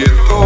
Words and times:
you. 0.00 0.39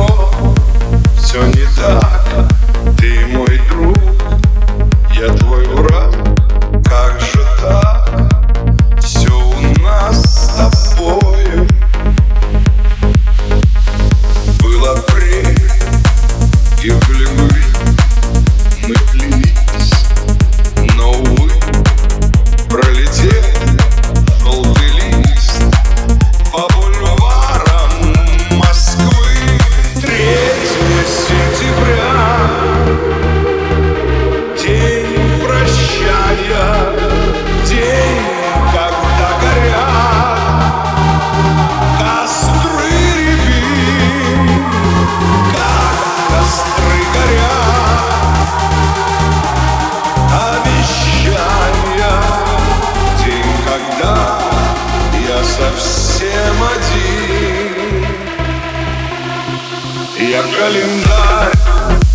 Я 60.35 60.43
календарь. 60.43 61.53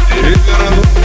Переверну 0.09 0.98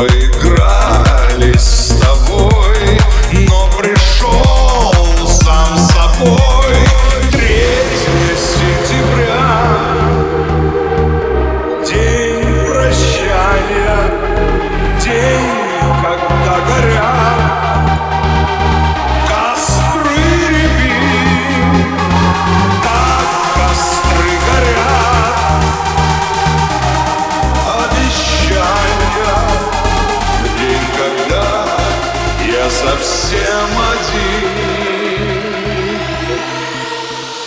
Поиграли 0.00 0.89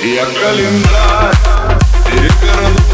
Я 0.06 0.26
календарь 0.26 1.34
переверну 2.06 2.93